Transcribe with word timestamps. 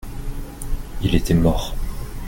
Il 1.03 1.13
était 1.13 1.35
mort. 1.35 1.75